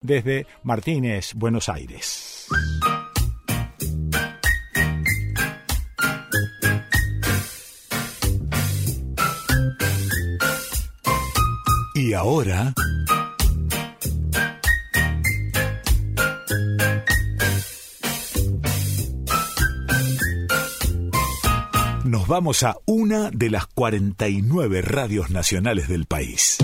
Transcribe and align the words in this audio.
desde 0.00 0.46
Martínez, 0.62 1.34
Buenos 1.34 1.68
Aires. 1.68 2.46
Y 11.94 12.14
ahora... 12.14 12.72
Nos 22.04 22.26
vamos 22.26 22.62
a 22.62 22.76
una 22.86 23.30
de 23.30 23.50
las 23.50 23.66
49 23.66 24.82
radios 24.82 25.30
nacionales 25.30 25.88
del 25.88 26.06
país. 26.06 26.58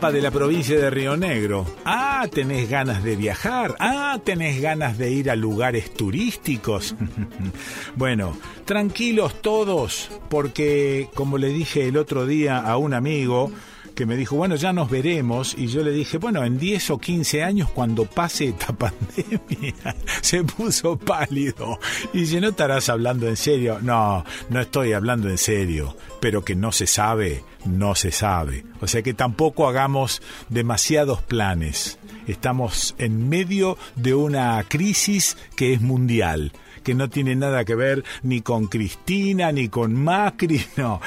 De 0.00 0.22
la 0.22 0.30
provincia 0.30 0.76
de 0.76 0.88
Río 0.88 1.16
Negro. 1.16 1.66
Ah, 1.84 2.26
tenés 2.32 2.70
ganas 2.70 3.04
de 3.04 3.16
viajar. 3.16 3.76
Ah, 3.78 4.18
tenés 4.24 4.60
ganas 4.60 4.96
de 4.96 5.10
ir 5.12 5.30
a 5.30 5.36
lugares 5.36 5.92
turísticos. 5.92 6.96
bueno, 7.96 8.36
tranquilos 8.64 9.40
todos, 9.42 10.10
porque 10.30 11.08
como 11.14 11.36
le 11.36 11.48
dije 11.48 11.86
el 11.86 11.98
otro 11.98 12.26
día 12.26 12.58
a 12.58 12.78
un 12.78 12.94
amigo, 12.94 13.52
que 14.00 14.06
me 14.06 14.16
dijo, 14.16 14.34
bueno, 14.34 14.56
ya 14.56 14.72
nos 14.72 14.88
veremos, 14.88 15.54
y 15.58 15.66
yo 15.66 15.82
le 15.82 15.90
dije, 15.90 16.16
bueno, 16.16 16.42
en 16.42 16.58
10 16.58 16.88
o 16.92 16.98
15 16.98 17.42
años, 17.42 17.68
cuando 17.68 18.06
pase 18.06 18.46
esta 18.46 18.72
pandemia, 18.72 19.74
se 20.22 20.42
puso 20.42 20.96
pálido. 20.96 21.78
Y 22.14 22.24
si 22.24 22.40
no 22.40 22.48
estarás 22.48 22.88
hablando 22.88 23.28
en 23.28 23.36
serio, 23.36 23.78
no, 23.82 24.24
no 24.48 24.60
estoy 24.62 24.94
hablando 24.94 25.28
en 25.28 25.36
serio, 25.36 25.98
pero 26.18 26.42
que 26.42 26.54
no 26.54 26.72
se 26.72 26.86
sabe, 26.86 27.44
no 27.66 27.94
se 27.94 28.10
sabe. 28.10 28.64
O 28.80 28.86
sea 28.86 29.02
que 29.02 29.12
tampoco 29.12 29.68
hagamos 29.68 30.22
demasiados 30.48 31.20
planes. 31.20 31.98
Estamos 32.26 32.94
en 32.96 33.28
medio 33.28 33.76
de 33.96 34.14
una 34.14 34.64
crisis 34.66 35.36
que 35.56 35.74
es 35.74 35.82
mundial 35.82 36.52
que 36.82 36.94
no 36.94 37.08
tiene 37.08 37.34
nada 37.36 37.64
que 37.64 37.74
ver 37.74 38.04
ni 38.22 38.40
con 38.40 38.66
Cristina, 38.66 39.52
ni 39.52 39.68
con 39.68 39.94
Macri, 39.94 40.64
no, 40.76 41.00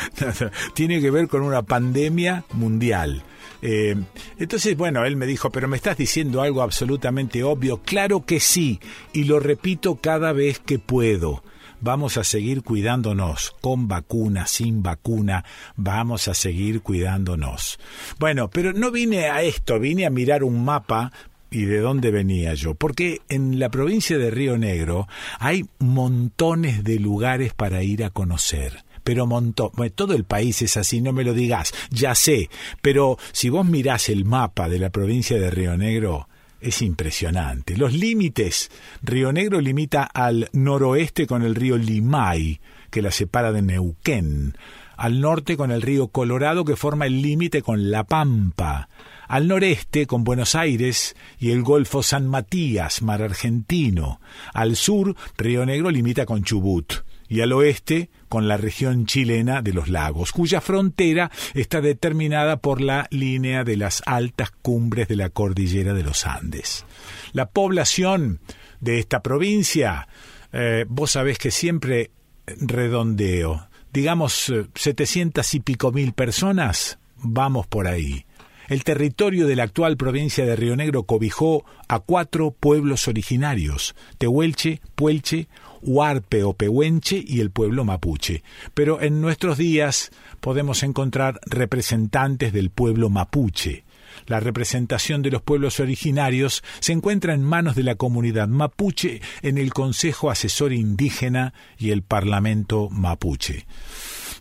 tiene 0.73 1.01
que 1.01 1.11
ver 1.11 1.27
con 1.27 1.41
una 1.41 1.63
pandemia 1.63 2.45
mundial. 2.53 3.23
Eh, 3.61 3.95
entonces, 4.37 4.75
bueno, 4.75 5.05
él 5.05 5.15
me 5.15 5.25
dijo, 5.25 5.49
pero 5.49 5.69
me 5.69 5.77
estás 5.77 5.97
diciendo 5.97 6.41
algo 6.41 6.61
absolutamente 6.61 7.43
obvio. 7.43 7.81
Claro 7.81 8.25
que 8.25 8.39
sí, 8.39 8.79
y 9.13 9.23
lo 9.23 9.39
repito 9.39 9.95
cada 9.95 10.33
vez 10.33 10.59
que 10.59 10.79
puedo. 10.79 11.43
Vamos 11.79 12.17
a 12.17 12.23
seguir 12.23 12.63
cuidándonos, 12.63 13.55
con 13.59 13.89
vacuna, 13.89 14.47
sin 14.47 14.83
vacuna, 14.83 15.43
vamos 15.75 16.29
a 16.29 16.33
seguir 16.33 16.81
cuidándonos. 16.81 17.77
Bueno, 18.19 18.49
pero 18.49 18.71
no 18.71 18.89
vine 18.89 19.25
a 19.25 19.41
esto, 19.43 19.79
vine 19.79 20.05
a 20.05 20.09
mirar 20.09 20.45
un 20.45 20.63
mapa 20.63 21.11
y 21.53 21.65
de 21.65 21.79
dónde 21.79 22.11
venía 22.11 22.53
yo. 22.55 22.73
Porque 22.73 23.21
en 23.29 23.59
la 23.59 23.69
provincia 23.69 24.17
de 24.17 24.31
Río 24.31 24.57
Negro 24.57 25.07
hay 25.39 25.65
montones 25.79 26.83
de 26.83 26.99
lugares 26.99 27.53
para 27.53 27.83
ir 27.83 28.03
a 28.03 28.09
conocer 28.09 28.83
pero 29.03 29.27
montón. 29.27 29.71
todo 29.93 30.13
el 30.13 30.23
país 30.23 30.61
es 30.61 30.77
así, 30.77 31.01
no 31.01 31.11
me 31.11 31.25
lo 31.25 31.33
digas, 31.33 31.73
ya 31.89 32.15
sé, 32.15 32.49
pero 32.81 33.17
si 33.33 33.49
vos 33.49 33.65
mirás 33.65 34.07
el 34.07 34.23
mapa 34.23 34.69
de 34.69 34.79
la 34.79 34.91
provincia 34.91 35.37
de 35.37 35.51
Río 35.51 35.75
Negro, 35.75 36.29
es 36.61 36.81
impresionante. 36.81 37.75
Los 37.75 37.93
límites. 37.93 38.71
Río 39.01 39.33
Negro 39.33 39.59
limita 39.59 40.03
al 40.03 40.49
noroeste 40.53 41.27
con 41.27 41.43
el 41.43 41.55
río 41.55 41.77
Limay, 41.77 42.61
que 42.89 43.01
la 43.01 43.11
separa 43.11 43.51
de 43.51 43.61
Neuquén, 43.61 44.55
al 44.97 45.21
norte 45.21 45.57
con 45.57 45.71
el 45.71 45.81
río 45.81 46.07
Colorado, 46.07 46.65
que 46.65 46.75
forma 46.75 47.05
el 47.05 47.21
límite 47.21 47.61
con 47.61 47.91
La 47.91 48.03
Pampa, 48.03 48.89
al 49.27 49.47
noreste 49.47 50.05
con 50.05 50.23
Buenos 50.23 50.55
Aires 50.55 51.15
y 51.39 51.51
el 51.51 51.63
Golfo 51.63 52.03
San 52.03 52.27
Matías, 52.27 53.01
mar 53.01 53.21
argentino, 53.21 54.19
al 54.53 54.75
sur 54.75 55.15
Río 55.37 55.65
Negro 55.65 55.89
limita 55.89 56.25
con 56.25 56.43
Chubut 56.43 56.93
y 57.27 57.41
al 57.41 57.51
oeste 57.53 58.11
con 58.29 58.47
la 58.47 58.57
región 58.57 59.05
chilena 59.05 59.61
de 59.61 59.73
los 59.73 59.89
lagos, 59.89 60.31
cuya 60.31 60.61
frontera 60.61 61.31
está 61.55 61.81
determinada 61.81 62.57
por 62.57 62.81
la 62.81 63.07
línea 63.09 63.63
de 63.63 63.77
las 63.77 64.03
altas 64.05 64.51
cumbres 64.51 65.07
de 65.07 65.15
la 65.15 65.29
cordillera 65.29 65.93
de 65.93 66.03
los 66.03 66.27
Andes. 66.27 66.85
La 67.31 67.49
población 67.49 68.39
de 68.81 68.99
esta 68.99 69.23
provincia, 69.23 70.07
eh, 70.51 70.85
vos 70.87 71.11
sabés 71.11 71.37
que 71.39 71.49
siempre 71.49 72.11
redondeo, 72.45 73.67
digamos 73.93 74.49
eh, 74.49 74.65
setecientas 74.75 75.53
y 75.53 75.59
pico 75.59 75.91
mil 75.91 76.13
personas, 76.13 76.97
vamos 77.17 77.67
por 77.67 77.87
ahí. 77.87 78.25
El 78.67 78.83
territorio 78.83 79.45
de 79.45 79.55
la 79.55 79.63
actual 79.63 79.97
provincia 79.97 80.45
de 80.45 80.55
Río 80.55 80.75
Negro 80.75 81.03
cobijó 81.03 81.65
a 81.87 81.99
cuatro 81.99 82.51
pueblos 82.51 83.07
originarios, 83.07 83.93
Tehuelche, 84.17 84.81
Puelche, 84.95 85.47
Huarpe 85.81 86.43
o 86.43 86.53
Pehuenche 86.53 87.23
y 87.25 87.41
el 87.41 87.51
pueblo 87.51 87.83
mapuche. 87.83 88.41
Pero 88.73 89.01
en 89.01 89.21
nuestros 89.21 89.57
días 89.57 90.11
podemos 90.39 90.81
encontrar 90.81 91.39
representantes 91.45 92.53
del 92.53 92.69
pueblo 92.69 93.09
mapuche. 93.09 93.83
La 94.27 94.39
representación 94.39 95.21
de 95.21 95.31
los 95.31 95.41
pueblos 95.41 95.79
originarios 95.79 96.63
se 96.79 96.93
encuentra 96.93 97.33
en 97.33 97.43
manos 97.43 97.75
de 97.75 97.83
la 97.83 97.95
comunidad 97.95 98.47
mapuche 98.47 99.21
en 99.41 99.57
el 99.57 99.73
Consejo 99.73 100.29
Asesor 100.29 100.73
Indígena 100.73 101.53
y 101.77 101.91
el 101.91 102.03
Parlamento 102.03 102.89
mapuche. 102.89 103.65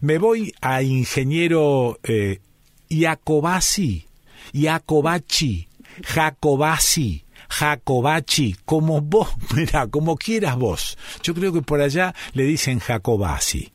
Me 0.00 0.18
voy 0.18 0.52
a 0.60 0.82
ingeniero 0.82 1.98
eh, 2.02 2.40
Iacobasi, 2.88 4.06
Iacobachi, 4.52 5.68
Jacobasi, 6.04 7.24
Jacobachi, 7.48 8.56
como 8.64 9.00
vos, 9.00 9.28
mira, 9.54 9.86
como 9.86 10.16
quieras 10.16 10.56
vos. 10.56 10.98
Yo 11.22 11.34
creo 11.34 11.52
que 11.52 11.62
por 11.62 11.80
allá 11.80 12.14
le 12.32 12.44
dicen 12.44 12.78
Jacobasi. 12.78 13.72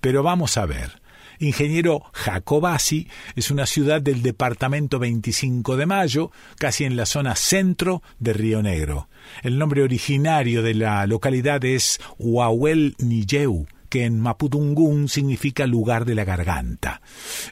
Pero 0.00 0.22
vamos 0.22 0.56
a 0.56 0.66
ver. 0.66 1.00
Ingeniero 1.38 2.02
Jacobasi 2.12 3.08
es 3.34 3.50
una 3.50 3.66
ciudad 3.66 4.00
del 4.00 4.22
departamento 4.22 4.98
25 4.98 5.76
de 5.76 5.86
Mayo, 5.86 6.30
casi 6.58 6.84
en 6.84 6.96
la 6.96 7.06
zona 7.06 7.36
centro 7.36 8.02
de 8.18 8.32
Río 8.32 8.62
Negro. 8.62 9.08
El 9.42 9.58
nombre 9.58 9.82
originario 9.82 10.62
de 10.62 10.74
la 10.74 11.06
localidad 11.06 11.64
es 11.64 12.00
Huahuel 12.18 12.94
Niyeu, 12.98 13.66
que 13.88 14.04
en 14.04 14.20
Mapudungún 14.20 15.08
significa 15.08 15.66
lugar 15.66 16.04
de 16.04 16.14
la 16.14 16.24
garganta. 16.24 17.00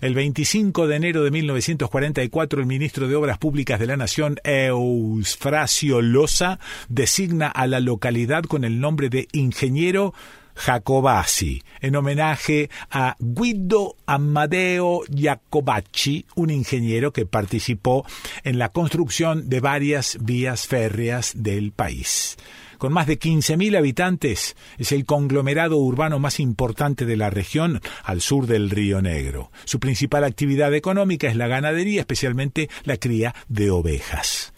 El 0.01 0.15
25 0.15 0.87
de 0.87 0.97
enero 0.97 1.25
de 1.25 1.31
1944, 1.31 2.61
el 2.61 2.66
ministro 2.66 3.09
de 3.09 3.16
Obras 3.16 3.39
Públicas 3.39 3.81
de 3.81 3.87
la 3.87 3.97
Nación, 3.97 4.37
Eusfrasio 4.45 6.03
Loza, 6.03 6.59
designa 6.89 7.49
a 7.49 7.66
la 7.66 7.81
localidad 7.81 8.45
con 8.45 8.65
el 8.65 8.81
nombre 8.81 9.09
de 9.09 9.28
Ingeniero 9.33 10.15
Jacobasi, 10.54 11.62
en 11.81 11.97
homenaje 11.97 12.70
a 12.91 13.16
Guido 13.19 13.97
Amadeo 14.06 15.03
Jacobacci, 15.15 16.26
un 16.34 16.50
ingeniero 16.50 17.12
que 17.12 17.26
participó 17.26 18.06
en 18.42 18.59
la 18.59 18.70
construcción 18.70 19.48
de 19.48 19.60
varias 19.60 20.19
vías 20.20 20.66
férreas 20.66 21.33
del 21.36 21.72
país. 21.72 22.36
Con 22.78 22.92
más 22.92 23.06
de 23.06 23.18
15.000 23.18 23.78
habitantes, 23.78 24.56
es 24.78 24.92
el 24.92 25.04
conglomerado 25.04 25.78
urbano 25.78 26.18
más 26.18 26.41
importante 26.41 27.07
de 27.07 27.16
la 27.16 27.30
región 27.30 27.80
al 28.03 28.21
sur 28.21 28.47
del 28.47 28.71
Río 28.71 29.00
Negro. 29.00 29.50
Su 29.65 29.80
principal 29.80 30.24
actividad 30.24 30.74
económica 30.74 31.28
es 31.28 31.36
la 31.36 31.47
ganadería, 31.47 32.00
especialmente 32.00 32.68
la 32.84 32.97
cría 32.97 33.34
de 33.48 33.71
ovejas. 33.71 34.53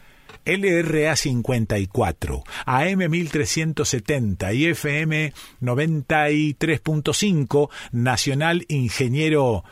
LRA 0.47 1.17
54, 1.17 2.45
AM 2.67 3.11
1370 3.11 4.53
y 4.53 4.67
FM 4.67 5.33
93.5, 5.61 7.71
Nacional 7.93 8.65
Ingeniero 8.69 9.65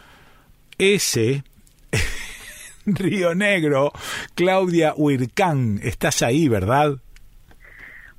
S. 0.78 1.44
Río 2.86 3.34
Negro, 3.34 3.92
Claudia 4.34 4.94
Huircán, 4.96 5.80
estás 5.82 6.22
ahí, 6.22 6.48
¿verdad? 6.48 6.96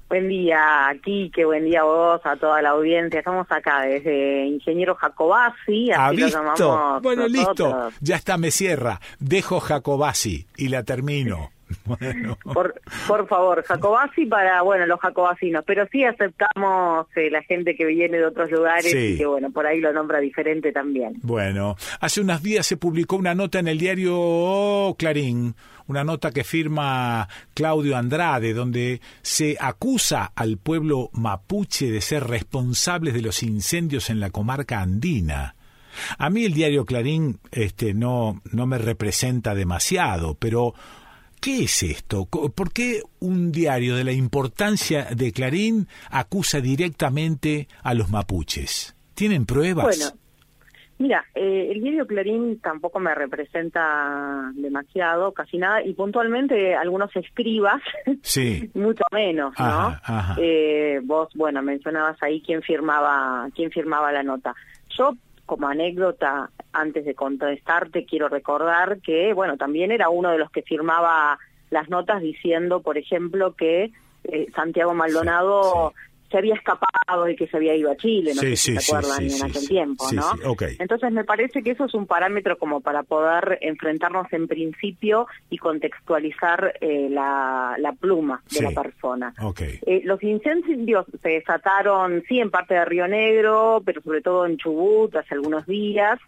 Buen 0.07 0.29
día, 0.29 0.87
aquí, 0.87 1.31
que 1.33 1.45
buen 1.45 1.65
día 1.65 1.81
a 1.81 1.83
vos, 1.83 2.21
a 2.23 2.35
toda 2.35 2.61
la 2.61 2.69
audiencia. 2.69 3.19
Estamos 3.19 3.47
acá 3.49 3.81
desde 3.81 4.45
Ingeniero 4.45 4.95
Jacobasi. 4.95 5.91
¿Ha 5.91 6.11
visto? 6.11 6.99
Bueno, 7.01 7.27
listo. 7.27 7.89
Ya 8.01 8.15
está, 8.15 8.37
me 8.37 8.51
cierra. 8.51 9.01
Dejo 9.19 9.59
Jacobasi 9.59 10.45
y 10.57 10.69
la 10.69 10.83
termino. 10.83 11.49
Bueno. 11.85 12.37
Por, 12.43 12.81
por 13.07 13.27
favor, 13.27 13.63
Jacobasi 13.63 14.25
para, 14.25 14.61
bueno, 14.63 14.85
los 14.85 14.99
jacobasinos, 14.99 15.63
pero 15.65 15.87
sí 15.91 16.03
aceptamos 16.03 17.07
eh, 17.15 17.29
la 17.29 17.43
gente 17.43 17.75
que 17.75 17.85
viene 17.85 18.17
de 18.17 18.25
otros 18.25 18.51
lugares 18.51 18.93
y 18.93 19.17
que, 19.17 19.25
bueno, 19.25 19.51
por 19.51 19.67
ahí 19.67 19.79
lo 19.79 19.93
nombra 19.93 20.19
diferente 20.19 20.71
también. 20.71 21.13
Bueno, 21.21 21.75
hace 21.99 22.21
unos 22.21 22.41
días 22.41 22.65
se 22.65 22.77
publicó 22.77 23.17
una 23.17 23.35
nota 23.35 23.59
en 23.59 23.67
el 23.67 23.77
diario 23.77 24.95
Clarín, 24.97 25.55
una 25.87 26.03
nota 26.03 26.31
que 26.31 26.43
firma 26.43 27.27
Claudio 27.53 27.97
Andrade, 27.97 28.53
donde 28.53 29.01
se 29.21 29.57
acusa 29.59 30.31
al 30.35 30.57
pueblo 30.57 31.09
mapuche 31.13 31.91
de 31.91 32.01
ser 32.01 32.23
responsables 32.25 33.13
de 33.13 33.21
los 33.21 33.43
incendios 33.43 34.09
en 34.09 34.19
la 34.19 34.31
comarca 34.31 34.81
andina. 34.81 35.55
A 36.17 36.29
mí 36.29 36.45
el 36.45 36.53
diario 36.53 36.85
Clarín 36.85 37.39
este, 37.51 37.93
no, 37.93 38.41
no 38.51 38.65
me 38.65 38.77
representa 38.77 39.55
demasiado, 39.55 40.35
pero 40.35 40.73
¿qué 41.45 41.65
es 41.65 41.83
esto? 41.83 42.25
¿Por 42.25 42.73
qué 42.73 43.03
un 43.19 43.51
diario 43.51 43.95
de 43.95 44.03
la 44.03 44.11
importancia 44.11 45.09
de 45.15 45.31
Clarín 45.31 45.87
acusa 46.09 46.59
directamente 46.59 47.67
a 47.83 47.93
los 47.93 48.09
mapuches? 48.09 48.95
¿Tienen 49.13 49.45
pruebas? 49.45 49.85
Bueno, 49.85 50.05
mira, 50.97 51.23
eh, 51.35 51.67
el 51.69 51.83
diario 51.83 52.07
Clarín 52.07 52.59
tampoco 52.61 52.99
me 52.99 53.13
representa 53.13 54.51
demasiado, 54.55 55.33
casi 55.33 55.59
nada, 55.59 55.83
y 55.83 55.93
puntualmente 55.93 56.73
algunos 56.73 57.15
escribas, 57.15 57.79
sí. 58.23 58.71
mucho 58.73 59.03
menos, 59.11 59.53
¿no? 59.59 59.95
Eh, 60.39 60.99
vos, 61.03 61.29
bueno, 61.35 61.61
mencionabas 61.61 62.17
ahí 62.23 62.41
quién 62.41 62.63
firmaba, 62.63 63.47
quién 63.53 63.69
firmaba 63.69 64.11
la 64.11 64.23
nota. 64.23 64.55
Yo 64.97 65.15
como 65.45 65.67
anécdota, 65.67 66.49
antes 66.73 67.05
de 67.05 67.15
contestarte, 67.15 68.05
quiero 68.05 68.29
recordar 68.29 68.99
que, 69.01 69.33
bueno, 69.33 69.57
también 69.57 69.91
era 69.91 70.09
uno 70.09 70.31
de 70.31 70.37
los 70.37 70.51
que 70.51 70.61
firmaba 70.61 71.37
las 71.69 71.89
notas 71.89 72.21
diciendo, 72.21 72.81
por 72.81 72.97
ejemplo, 72.97 73.53
que 73.53 73.91
eh, 74.23 74.47
Santiago 74.55 74.93
Maldonado 74.93 75.93
se 76.29 76.37
había 76.37 76.55
escapado 76.55 77.29
y 77.29 77.35
que 77.35 77.47
se 77.47 77.57
había 77.57 77.75
ido 77.75 77.91
a 77.91 77.97
Chile, 77.97 78.33
no 78.35 78.41
sé 78.41 78.55
si 78.55 78.77
se 78.77 78.95
acuerdan 78.95 79.23
en 79.23 79.43
aquel 79.43 79.67
tiempo, 79.67 80.05
¿no? 80.11 80.55
Entonces 80.79 81.11
me 81.11 81.23
parece 81.23 81.61
que 81.61 81.71
eso 81.71 81.85
es 81.85 81.93
un 81.93 82.07
parámetro 82.07 82.57
como 82.57 82.81
para 82.81 83.03
poder 83.03 83.59
enfrentarnos 83.61 84.31
en 84.33 84.47
principio 84.47 85.27
y 85.49 85.57
contextualizar 85.57 86.73
eh, 86.81 87.07
la, 87.09 87.75
pluma 87.99 88.41
de 88.51 88.61
la 88.61 88.81
persona. 88.81 89.33
Eh, 89.59 90.01
los 90.03 90.21
incendios 90.23 91.05
se 91.21 91.29
desataron, 91.29 92.23
sí, 92.27 92.39
en 92.39 92.51
parte 92.51 92.73
de 92.73 92.85
Río 92.85 93.07
Negro, 93.07 93.81
pero 93.85 94.01
sobre 94.01 94.21
todo 94.21 94.45
en 94.45 94.57
Chubut 94.57 95.15
hace 95.15 95.35
algunos 95.35 95.65
días, 95.65 96.19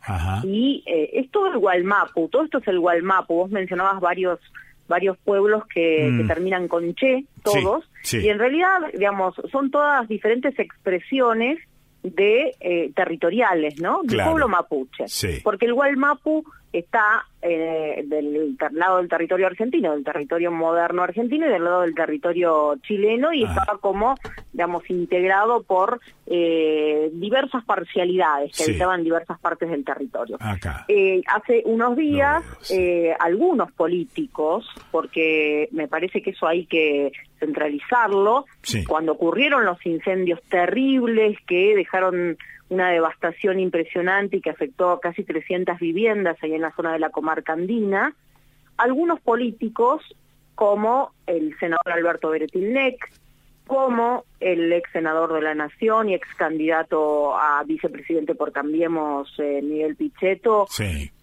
y 0.44 0.83
eh, 0.85 1.09
es 1.13 1.31
todo 1.31 1.47
el 1.47 1.57
Gualmapu, 1.57 2.29
todo 2.29 2.45
esto 2.45 2.59
es 2.59 2.67
el 2.67 2.79
Gualmapu, 2.79 3.33
vos 3.33 3.51
mencionabas 3.51 3.99
varios 3.99 4.39
varios 4.88 5.18
pueblos 5.18 5.63
que, 5.74 6.10
mm. 6.12 6.28
terminan 6.28 6.68
con 6.68 6.94
che, 6.95 7.25
todos, 7.44 7.89
y 8.12 8.30
en 8.30 8.39
realidad, 8.39 8.80
digamos, 8.94 9.36
son 9.51 9.72
todas 9.72 10.07
diferentes 10.07 10.57
expresiones 10.60 11.60
de 12.04 12.56
eh, 12.60 12.92
territoriales, 12.95 13.80
¿no? 13.81 14.01
Del 14.04 14.24
pueblo 14.24 14.48
mapuche. 14.48 15.06
Porque 15.44 15.66
el 15.66 15.74
Gualmapu 15.74 16.44
está 16.72 17.25
eh, 17.42 18.04
del, 18.06 18.57
lado 18.72 18.98
del 18.98 19.10
territorio 19.10 19.48
argentino, 19.48 19.94
del 19.94 20.04
territorio 20.04 20.51
moderno 20.51 21.04
argentino 21.04 21.48
y 21.48 21.50
del 21.50 21.63
lado 21.63 21.81
del 21.81 21.95
territorio 21.95 22.75
chileno 22.83 23.33
y 23.33 23.44
estaba 23.44 23.78
como, 23.80 24.16
digamos, 24.57 24.89
integrado 24.89 25.62
por 25.62 26.01
eh, 26.25 27.12
diversas 27.13 27.63
parcialidades 27.63 28.57
que 28.57 28.63
habitaban 28.63 29.04
diversas 29.04 29.39
partes 29.39 29.69
del 29.69 29.86
territorio. 29.86 30.39
Eh, 30.88 31.21
hace 31.27 31.62
unos 31.65 31.95
días, 31.95 32.44
algunos 33.19 33.71
políticos, 33.71 34.65
porque 34.89 35.69
me 35.74 35.88
parece 35.88 36.24
que 36.24 36.31
eso 36.31 36.48
hay 36.48 36.65
que 36.65 37.12
centralizarlo, 37.39 38.48
cuando 38.88 39.12
ocurrieron 39.12 39.63
los 39.63 39.86
incendios 39.86 40.42
terribles 40.50 41.38
que 41.45 41.75
dejaron 41.75 42.36
una 42.69 42.89
devastación 42.89 43.59
impresionante 43.59 44.38
y 44.38 44.42
que 44.42 44.50
afectó 44.50 44.89
a 44.89 45.00
casi 45.00 45.24
300 45.24 45.77
viviendas 45.77 46.36
ahí 46.42 46.54
en 46.54 46.62
la 46.62 46.75
zona 46.75 46.94
de 46.94 47.00
la 47.00 47.12
comarca 47.12 47.54
andina. 47.54 48.15
Algunos 48.75 49.19
políticos, 49.21 50.01
como 50.56 51.12
el 51.27 51.56
senador 51.59 51.92
Alberto 51.94 52.30
Beretilnec, 52.31 53.07
como 53.68 54.24
el 54.40 54.72
ex 54.74 54.90
senador 54.92 55.34
de 55.34 55.42
la 55.42 55.54
Nación 55.54 56.10
y 56.10 56.16
ex 56.16 56.28
candidato 56.36 57.38
a 57.38 57.64
vicepresidente 57.64 58.36
por 58.36 58.52
Cambiemos, 58.52 59.34
eh, 59.38 59.62
Miguel 59.62 59.96
Pichetto, 59.96 60.66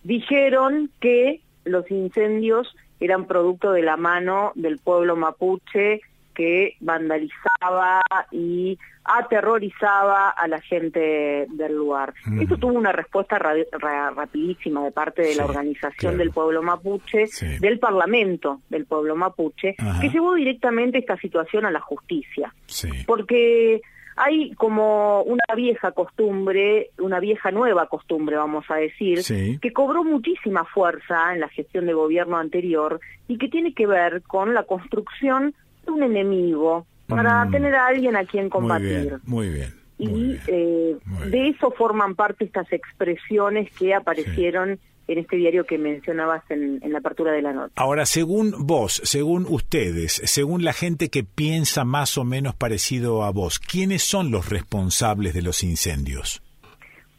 dijeron 0.02 0.90
que 1.00 1.40
los 1.64 1.90
incendios 1.90 2.74
eran 3.00 3.26
producto 3.26 3.72
de 3.72 3.82
la 3.82 3.96
mano 3.96 4.52
del 4.54 4.78
pueblo 4.78 5.16
mapuche 5.16 6.00
que 6.34 6.76
vandalizaba 6.80 8.02
y 8.30 8.78
aterrorizaba 9.04 10.30
a 10.30 10.48
la 10.48 10.60
gente 10.60 11.46
del 11.48 11.76
lugar. 11.76 12.14
Esto 12.40 12.56
tuvo 12.56 12.72
una 12.72 12.92
respuesta 12.92 13.38
rapidísima 13.38 14.82
de 14.82 14.92
parte 14.92 15.22
de 15.22 15.34
la 15.34 15.44
organización 15.44 16.16
del 16.16 16.30
pueblo 16.30 16.62
mapuche, 16.62 17.24
del 17.60 17.78
parlamento 17.78 18.60
del 18.70 18.86
pueblo 18.86 19.14
mapuche, 19.14 19.76
que 20.00 20.08
llevó 20.08 20.34
directamente 20.34 20.98
esta 20.98 21.16
situación 21.18 21.66
a 21.66 21.70
la 21.70 21.80
justicia. 21.80 22.54
Porque 23.06 23.82
hay 24.16 24.52
como 24.54 25.22
una 25.22 25.54
vieja 25.56 25.92
costumbre, 25.92 26.90
una 26.98 27.20
vieja 27.20 27.50
nueva 27.50 27.88
costumbre, 27.88 28.36
vamos 28.36 28.64
a 28.68 28.76
decir, 28.76 29.20
que 29.60 29.72
cobró 29.72 30.04
muchísima 30.04 30.64
fuerza 30.64 31.34
en 31.34 31.40
la 31.40 31.48
gestión 31.48 31.86
de 31.86 31.94
gobierno 31.94 32.38
anterior 32.38 33.00
y 33.28 33.38
que 33.38 33.48
tiene 33.48 33.74
que 33.74 33.86
ver 33.86 34.22
con 34.22 34.54
la 34.54 34.62
construcción 34.64 35.54
un 35.92 36.02
enemigo, 36.02 36.86
para 37.06 37.44
mm. 37.44 37.50
tener 37.50 37.74
a 37.74 37.86
alguien 37.86 38.16
a 38.16 38.24
quien 38.24 38.48
combatir. 38.48 39.18
Muy 39.24 39.48
bien. 39.48 39.74
y 39.98 40.36
eh, 40.48 40.96
de 41.26 41.48
eso 41.48 41.70
forman 41.70 42.14
parte 42.14 42.44
estas 42.44 42.72
expresiones 42.72 43.70
que 43.76 43.94
aparecieron 43.94 44.78
en 45.06 45.18
este 45.18 45.36
diario 45.36 45.64
que 45.64 45.78
mencionabas 45.78 46.42
en, 46.50 46.80
la 46.90 46.98
apertura 46.98 47.32
de 47.32 47.42
la 47.42 47.52
nota. 47.52 47.72
Ahora, 47.76 48.06
según 48.06 48.66
vos, 48.66 49.00
según 49.04 49.46
ustedes, 49.48 50.22
según 50.24 50.64
la 50.64 50.72
gente 50.72 51.10
que 51.10 51.24
piensa 51.24 51.84
más 51.84 52.16
o 52.16 52.24
menos 52.24 52.54
parecido 52.54 53.22
a 53.24 53.30
vos, 53.30 53.58
¿quiénes 53.58 54.02
son 54.02 54.30
los 54.30 54.48
responsables 54.48 55.34
de 55.34 55.42
los 55.42 55.62
incendios? 55.62 56.42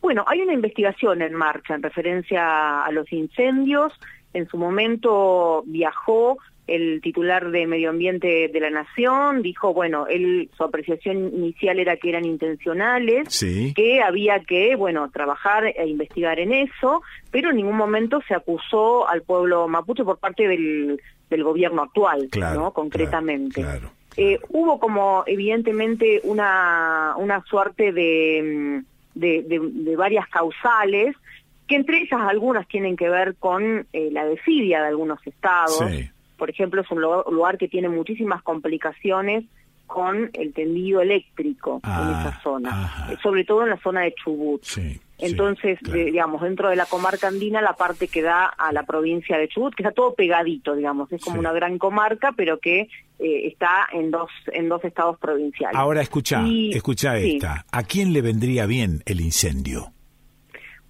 Bueno, 0.02 0.24
hay 0.28 0.42
una 0.42 0.54
investigación 0.54 1.22
en 1.22 1.34
marcha 1.34 1.76
en 1.76 1.84
referencia 1.84 2.84
a 2.84 2.92
los 2.92 3.12
incendios. 3.12 3.94
En 4.34 4.48
su 4.48 4.58
momento 4.58 5.64
viajó 5.66 6.38
el 6.68 7.02
titular 7.02 7.52
de 7.52 7.68
Medio 7.68 7.92
Ambiente 7.92 8.50
de 8.52 8.60
la 8.60 8.70
Nación 8.70 9.42
dijo, 9.42 9.74
bueno, 9.74 10.08
él 10.08 10.50
su 10.58 10.64
apreciación 10.64 11.34
inicial 11.34 11.80
era 11.80 11.98
que 11.98 12.10
eran 12.10 12.26
intencionales, 12.26 13.40
que 13.76 14.02
había 14.02 14.40
que, 14.40 14.76
bueno, 14.76 15.10
trabajar 15.12 15.66
e 15.66 15.88
investigar 15.88 16.40
en 16.40 16.54
eso, 16.54 17.04
pero 17.32 17.52
en 17.52 17.58
ningún 17.58 17.78
momento 17.78 18.22
se 18.28 18.34
acusó 18.34 19.08
al 19.08 19.22
pueblo 19.22 19.68
mapuche 19.68 20.04
por 20.04 20.18
parte 20.18 20.48
del, 20.48 21.00
del 21.30 21.44
gobierno 21.44 21.84
actual, 21.84 22.30
¿no? 22.56 22.72
Concretamente. 22.72 23.64
Eh, 24.18 24.40
hubo 24.50 24.80
como 24.80 25.24
evidentemente 25.28 26.22
una, 26.24 27.16
una 27.18 27.44
suerte 27.44 27.92
de, 27.92 28.82
de, 29.14 29.44
de, 29.44 29.96
varias 29.98 30.28
causales, 30.30 31.16
que 31.68 31.76
entre 31.76 31.98
ellas 31.98 32.22
algunas 32.22 32.68
tienen 32.68 32.96
que 32.96 33.10
ver 33.10 33.36
con 33.36 33.86
eh, 33.92 34.10
la 34.12 34.26
desidia 34.26 34.82
de 34.82 34.88
algunos 34.88 35.20
estados, 35.28 35.84
por 36.38 36.50
ejemplo, 36.50 36.82
es 36.82 36.92
un 36.92 37.02
lugar 37.02 37.58
que 37.58 37.68
tiene 37.68 37.90
muchísimas 37.90 38.42
complicaciones 38.44 39.46
con 39.88 40.32
el 40.34 40.54
tendido 40.54 41.02
eléctrico 41.02 41.76
en 41.84 41.92
ah, 41.92 42.18
esa 42.20 42.42
zona, 42.42 43.08
eh, 43.12 43.18
sobre 43.22 43.44
todo 43.44 43.64
en 43.64 43.70
la 43.70 43.78
zona 43.78 44.02
de 44.02 44.14
Chubut. 44.16 44.62
Entonces, 45.18 45.80
digamos, 45.82 46.42
dentro 46.42 46.70
de 46.70 46.76
la 46.76 46.86
comarca 46.86 47.28
andina, 47.28 47.62
la 47.62 47.74
parte 47.74 48.08
que 48.10 48.22
da 48.22 48.46
a 48.46 48.74
la 48.74 48.84
provincia 48.84 49.38
de 49.38 49.48
Chubut, 49.48 49.74
que 49.74 49.84
está 49.84 49.94
todo 49.94 50.14
pegadito, 50.14 50.76
digamos, 50.76 51.12
es 51.12 51.22
como 51.22 51.40
una 51.40 51.54
gran 51.54 51.78
comarca, 51.78 52.34
pero 52.36 52.60
que 52.60 52.90
eh, 53.20 53.48
está 53.48 53.88
en 53.94 54.12
dos 54.12 54.30
en 54.48 54.68
dos 54.68 54.84
estados 54.84 55.18
provinciales. 55.20 55.78
Ahora 55.78 56.02
escucha, 56.02 56.44
escucha 56.72 57.18
esta. 57.18 57.66
¿A 57.72 57.84
quién 57.84 58.12
le 58.12 58.22
vendría 58.22 58.66
bien 58.66 59.04
el 59.06 59.22
incendio? 59.22 59.95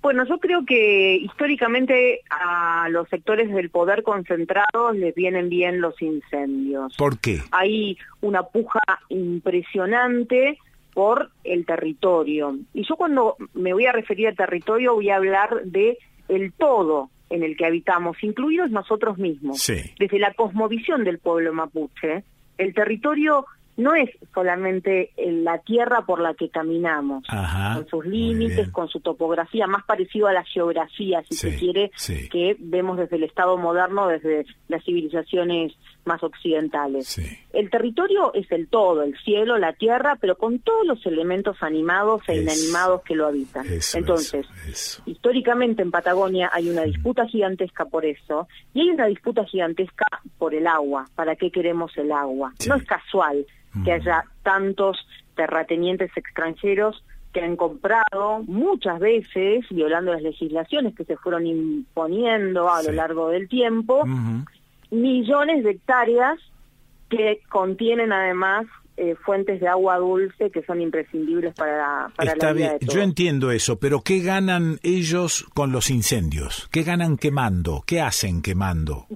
Bueno, 0.05 0.24
yo 0.27 0.38
creo 0.38 0.63
que 0.67 1.15
históricamente 1.15 2.21
a 2.29 2.89
los 2.89 3.09
sectores 3.09 3.51
del 3.51 3.71
poder 3.71 4.03
concentrados 4.03 4.95
les 4.95 5.15
vienen 5.15 5.50
bien 5.50 5.81
los 5.81 6.00
incendios. 6.00 6.95
¿Por 6.95 7.17
qué? 7.17 7.39
Hay 7.50 7.97
una 8.21 8.43
puja 8.43 8.81
impresionante 9.09 10.59
por 10.93 11.31
el 11.43 11.65
territorio. 11.65 12.55
Y 12.75 12.88
yo 12.88 12.97
cuando 12.97 13.35
me 13.55 13.74
voy 13.74 13.88
a 13.88 13.93
referir 13.93 14.27
al 14.27 14.35
territorio 14.35 14.93
voy 14.93 15.09
a 15.09 15.15
hablar 15.15 15.63
de 15.63 15.97
el 16.27 16.53
todo 16.53 17.09
en 17.31 17.41
el 17.41 17.57
que 17.57 17.65
habitamos, 17.65 18.15
incluidos 18.21 18.69
nosotros 18.69 19.17
mismos. 19.17 19.65
Desde 19.97 20.19
la 20.19 20.35
cosmovisión 20.35 21.03
del 21.03 21.17
pueblo 21.17 21.51
mapuche, 21.51 22.24
el 22.59 22.75
territorio 22.75 23.47
no 23.77 23.94
es 23.94 24.10
solamente 24.34 25.12
la 25.17 25.60
tierra 25.60 26.05
por 26.05 26.20
la 26.22 26.34
que 26.34 26.50
caminamos, 26.50 27.25
con 27.27 27.88
sus 27.88 28.05
límites, 28.05 28.70
con 28.70 28.88
su 28.88 29.00
topografía, 29.00 29.67
más 29.67 29.84
parecido 29.86 30.27
a 30.27 30.34
la 30.34 30.44
geografía, 30.44 31.24
si 31.29 31.36
se 31.36 31.58
quiere, 31.58 31.91
que 32.32 32.55
vemos 32.60 32.98
desde 32.98 33.17
el 33.17 33.24
Estado 33.24 33.58
moderno, 33.58 34.08
desde 34.08 34.46
las 34.67 34.84
civilizaciones 34.84 35.74
más 36.05 36.24
occidentales. 36.24 37.20
El 37.51 37.70
territorio 37.70 38.34
es 38.34 38.50
el 38.51 38.67
todo, 38.67 39.03
el 39.03 39.17
cielo, 39.20 39.58
la 39.58 39.74
tierra, 39.74 40.17
pero 40.22 40.38
con 40.38 40.60
todos 40.60 40.86
los 40.86 41.05
elementos 41.05 41.58
animados 41.62 42.22
e 42.27 42.38
inanimados 42.38 43.01
que 43.01 43.15
lo 43.15 43.27
habitan. 43.27 43.65
Entonces, 43.94 44.46
históricamente 45.05 45.82
en 45.82 45.91
Patagonia 45.91 46.50
hay 46.53 46.70
una 46.70 46.84
disputa 46.84 47.25
gigantesca 47.25 47.86
por 47.86 48.05
eso 48.05 48.48
y 48.74 48.82
hay 48.82 48.89
una 48.89 49.08
disputa 49.08 49.44
gigantesca 49.46 50.05
por 50.38 50.53
el 50.53 50.67
agua. 50.67 51.08
¿Para 51.15 51.36
qué 51.36 51.51
queremos 51.51 51.91
el 51.98 52.12
agua? 52.12 52.53
No 52.67 52.75
es 52.75 52.84
casual 52.86 53.46
que 53.84 53.91
haya 53.91 54.24
tantos 54.44 55.05
terratenientes 55.36 56.12
extranjeros 56.15 57.03
que 57.34 57.41
han 57.41 57.58
comprado 57.58 58.44
muchas 58.48 59.00
veces, 59.00 59.65
violando 59.70 60.13
las 60.13 60.22
legislaciones 60.22 60.96
que 60.96 61.03
se 61.03 61.17
fueron 61.17 61.46
imponiendo 61.46 62.72
a 62.72 62.82
lo 62.82 62.94
largo 62.94 63.29
del 63.29 63.50
tiempo, 63.50 64.05
millones 64.89 65.63
de 65.65 65.72
hectáreas 65.72 66.39
que 67.10 67.41
contienen 67.50 68.13
además 68.13 68.65
eh, 68.98 69.15
fuentes 69.25 69.60
de 69.60 69.67
agua 69.67 69.98
dulce 69.98 70.50
que 70.50 70.63
son 70.63 70.79
imprescindibles 70.79 71.53
para, 71.53 72.10
para 72.15 72.36
la 72.38 72.53
vida 72.53 72.77
Yo 72.79 73.01
entiendo 73.01 73.51
eso, 73.51 73.77
pero 73.77 74.00
¿qué 74.00 74.22
ganan 74.22 74.79
ellos 74.84 75.46
con 75.53 75.74
los 75.74 75.89
incendios? 75.89 76.70
¿Qué 76.72 76.84
ganan 76.84 77.17
quemando? 77.17 77.84
¿Qué 77.86 78.00
hacen 78.00 78.41
quemando? 78.41 79.08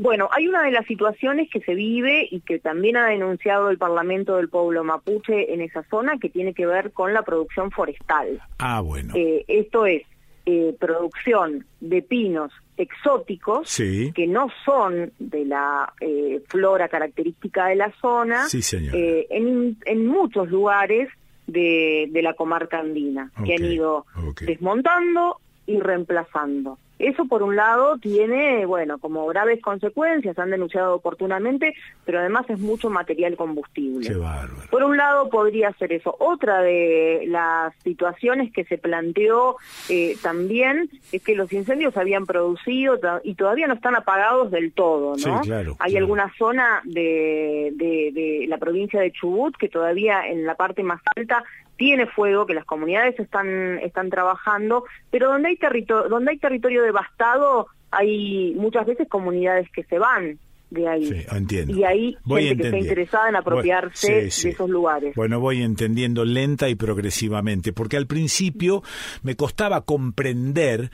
Bueno, 0.00 0.30
hay 0.32 0.48
una 0.48 0.62
de 0.62 0.70
las 0.70 0.86
situaciones 0.86 1.50
que 1.50 1.60
se 1.60 1.74
vive 1.74 2.26
y 2.30 2.40
que 2.40 2.58
también 2.58 2.96
ha 2.96 3.08
denunciado 3.08 3.68
el 3.68 3.76
Parlamento 3.76 4.36
del 4.36 4.48
Pueblo 4.48 4.82
Mapuche 4.82 5.52
en 5.52 5.60
esa 5.60 5.82
zona 5.90 6.16
que 6.18 6.30
tiene 6.30 6.54
que 6.54 6.64
ver 6.64 6.92
con 6.92 7.12
la 7.12 7.20
producción 7.20 7.70
forestal. 7.70 8.40
Ah, 8.60 8.80
bueno. 8.80 9.12
Eh, 9.14 9.44
esto 9.46 9.84
es 9.84 10.04
eh, 10.46 10.74
producción 10.80 11.66
de 11.80 12.00
pinos 12.00 12.50
exóticos 12.78 13.76
que 13.76 14.26
no 14.26 14.48
son 14.64 15.12
de 15.18 15.44
la 15.44 15.92
eh, 16.00 16.40
flora 16.48 16.88
característica 16.88 17.66
de 17.66 17.76
la 17.76 17.92
zona 18.00 18.46
en, 18.50 19.76
en, 19.84 20.06
muchos 20.06 20.48
lugares 20.48 21.10
de, 21.46 22.08
de 22.10 22.22
la 22.22 22.32
comarca 22.32 22.78
andina 22.78 23.30
que 23.44 23.54
han 23.54 23.66
ido 23.66 24.06
desmontando 24.40 25.39
y 25.70 25.80
reemplazando. 25.80 26.78
Eso 27.00 27.24
por 27.24 27.42
un 27.42 27.56
lado 27.56 27.96
tiene, 27.96 28.66
bueno, 28.66 28.98
como 28.98 29.26
graves 29.26 29.62
consecuencias, 29.62 30.38
han 30.38 30.50
denunciado 30.50 30.94
oportunamente, 30.94 31.74
pero 32.04 32.18
además 32.20 32.44
es 32.50 32.58
mucho 32.60 32.90
material 32.90 33.36
combustible. 33.36 34.06
Qué 34.06 34.14
bárbaro. 34.14 34.68
Por 34.70 34.82
un 34.82 34.98
lado 34.98 35.30
podría 35.30 35.72
ser 35.72 35.94
eso. 35.94 36.14
Otra 36.18 36.60
de 36.60 37.24
las 37.26 37.74
situaciones 37.84 38.52
que 38.52 38.64
se 38.64 38.76
planteó 38.76 39.56
eh, 39.88 40.14
también 40.22 40.90
es 41.10 41.22
que 41.22 41.34
los 41.34 41.50
incendios 41.54 41.96
habían 41.96 42.26
producido 42.26 42.98
y 43.24 43.34
todavía 43.34 43.66
no 43.66 43.74
están 43.74 43.96
apagados 43.96 44.50
del 44.50 44.72
todo, 44.72 45.16
¿no? 45.16 45.40
claro, 45.40 45.76
Hay 45.78 45.96
alguna 45.96 46.30
zona 46.36 46.82
de, 46.84 47.72
de, 47.76 48.10
de 48.12 48.44
la 48.46 48.58
provincia 48.58 49.00
de 49.00 49.10
Chubut 49.10 49.56
que 49.56 49.70
todavía 49.70 50.26
en 50.28 50.44
la 50.44 50.54
parte 50.54 50.82
más 50.82 51.00
alta 51.16 51.44
tiene 51.80 52.06
fuego, 52.06 52.44
que 52.44 52.52
las 52.52 52.66
comunidades 52.66 53.18
están, 53.18 53.78
están 53.78 54.10
trabajando, 54.10 54.84
pero 55.10 55.28
donde 55.28 55.48
hay, 55.48 55.56
territorio, 55.56 56.10
donde 56.10 56.32
hay 56.32 56.36
territorio 56.36 56.82
devastado 56.82 57.68
hay 57.90 58.54
muchas 58.54 58.84
veces 58.86 59.08
comunidades 59.08 59.66
que 59.72 59.82
se 59.84 59.98
van 59.98 60.38
de 60.68 60.86
ahí. 60.86 61.06
Sí, 61.06 61.24
entiendo. 61.32 61.74
Y 61.74 61.84
hay 61.84 62.16
gente 62.28 62.56
que 62.56 62.62
está 62.64 62.78
interesada 62.78 63.28
en 63.30 63.36
apropiarse 63.36 64.12
de 64.12 64.26
esos 64.26 64.68
lugares. 64.68 65.14
Bueno, 65.16 65.40
voy 65.40 65.62
entendiendo 65.62 66.26
lenta 66.26 66.68
y 66.68 66.74
progresivamente, 66.74 67.72
porque 67.72 67.96
al 67.96 68.06
principio 68.06 68.82
me 69.22 69.34
costaba 69.34 69.80
comprender 69.80 70.90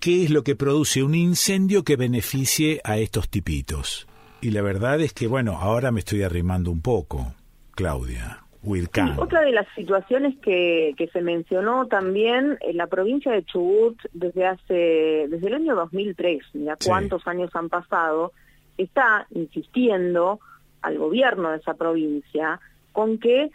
qué 0.00 0.24
es 0.24 0.30
lo 0.30 0.42
que 0.42 0.56
produce 0.56 1.04
un 1.04 1.14
incendio 1.14 1.84
que 1.84 1.94
beneficie 1.94 2.80
a 2.82 2.98
estos 2.98 3.30
tipitos. 3.30 4.08
Y 4.40 4.50
la 4.50 4.62
verdad 4.62 5.00
es 5.00 5.12
que, 5.12 5.28
bueno, 5.28 5.58
ahora 5.60 5.92
me 5.92 6.00
estoy 6.00 6.24
arrimando 6.24 6.72
un 6.72 6.82
poco, 6.82 7.34
Claudia 7.70 8.43
otra 9.18 9.42
de 9.42 9.52
las 9.52 9.66
situaciones 9.74 10.36
que, 10.38 10.94
que 10.96 11.08
se 11.08 11.20
mencionó 11.20 11.86
también 11.86 12.56
en 12.60 12.76
la 12.76 12.86
provincia 12.86 13.32
de 13.32 13.44
Chubut 13.44 13.98
desde 14.12 14.46
hace 14.46 15.26
desde 15.28 15.46
el 15.46 15.54
año 15.54 15.74
2003, 15.74 16.42
mira 16.54 16.76
cuántos 16.84 17.26
años 17.26 17.50
han 17.54 17.68
pasado, 17.68 18.32
está 18.78 19.26
insistiendo 19.30 20.40
al 20.82 20.98
gobierno 20.98 21.50
de 21.50 21.58
esa 21.58 21.74
provincia 21.74 22.60
con 22.92 23.18
que, 23.18 23.50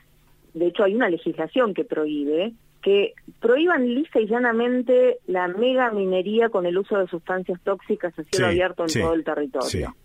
de 0.53 0.67
hecho 0.67 0.83
hay 0.83 0.95
una 0.95 1.09
legislación 1.09 1.73
que 1.73 1.85
prohíbe, 1.85 2.53
que 2.81 3.13
prohíban 3.39 3.87
lisa 3.87 4.19
y 4.19 4.27
llanamente 4.27 5.17
la 5.27 5.47
mega 5.47 5.91
minería 5.91 6.49
con 6.49 6.65
el 6.65 6.77
uso 6.77 6.97
de 6.97 7.07
sustancias 7.07 7.59
tóxicas 7.63 8.17
a 8.17 8.23
cielo 8.23 8.47
abierto 8.47 8.83
en 8.83 9.01
todo 9.01 9.13
el 9.13 9.23
territorio. 9.23 9.95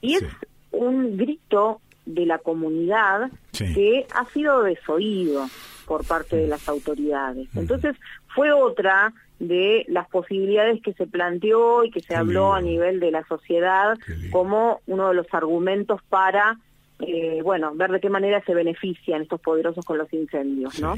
Y 0.00 0.14
es 0.14 0.24
un 0.70 1.16
grito 1.16 1.80
de 2.06 2.26
la 2.26 2.38
comunidad 2.38 3.30
que 3.52 4.06
ha 4.14 4.24
sido 4.30 4.62
desoído 4.62 5.48
por 5.86 6.06
parte 6.06 6.36
de 6.36 6.46
las 6.46 6.68
autoridades. 6.68 7.48
Entonces, 7.54 7.96
fue 8.34 8.52
otra 8.52 9.12
de 9.38 9.84
las 9.88 10.08
posibilidades 10.08 10.80
que 10.82 10.92
se 10.94 11.06
planteó 11.06 11.84
y 11.84 11.90
que 11.90 12.00
se 12.00 12.14
habló 12.14 12.54
a 12.54 12.60
nivel 12.60 13.00
de 13.00 13.10
la 13.10 13.24
sociedad 13.26 13.96
como 14.30 14.80
uno 14.86 15.08
de 15.08 15.14
los 15.14 15.26
argumentos 15.32 16.00
para, 16.08 16.58
eh, 17.00 17.40
bueno, 17.42 17.74
ver 17.74 17.90
de 17.90 18.00
qué 18.00 18.08
manera 18.08 18.42
se 18.44 18.54
benefician 18.54 19.22
estos 19.22 19.40
poderosos 19.40 19.84
con 19.84 19.98
los 19.98 20.12
incendios, 20.12 20.80
¿no? 20.80 20.94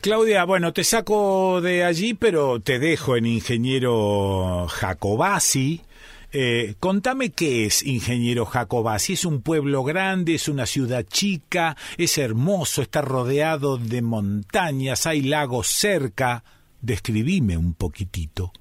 Claudia, 0.00 0.44
bueno, 0.44 0.72
te 0.72 0.84
saco 0.84 1.60
de 1.60 1.84
allí, 1.84 2.14
pero 2.14 2.60
te 2.60 2.78
dejo 2.78 3.16
en 3.16 3.26
ingeniero 3.26 4.66
Jacobasi 4.68 5.80
eh, 6.36 6.74
contame 6.80 7.30
qué 7.30 7.64
es 7.64 7.84
Ingeniero 7.84 8.48
Si 8.98 9.12
¿Es 9.12 9.24
un 9.24 9.40
pueblo 9.40 9.84
grande? 9.84 10.34
¿Es 10.34 10.48
una 10.48 10.66
ciudad 10.66 11.04
chica? 11.06 11.76
¿Es 11.96 12.18
hermoso? 12.18 12.82
¿Está 12.82 13.02
rodeado 13.02 13.78
de 13.78 14.02
montañas? 14.02 15.06
¿Hay 15.06 15.22
lagos 15.22 15.68
cerca? 15.68 16.42
Describime 16.80 17.56
un 17.56 17.74
poquitito. 17.74 18.52